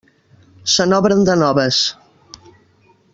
Se 0.75 0.87
n'obren 0.87 1.21
de 1.29 1.37
noves. 1.43 1.83